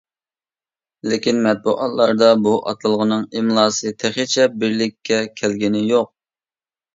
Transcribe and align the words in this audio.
لېكىن 1.09 1.41
مەتبۇئاتلاردا 1.47 2.29
بۇ 2.47 2.53
ئاتالغۇنىڭ 2.71 3.27
ئىملاسى 3.37 3.93
تېخىچە 4.05 4.49
بىرلىككە 4.63 5.21
كەلگىنى 5.43 5.85
يوق. 5.93 6.11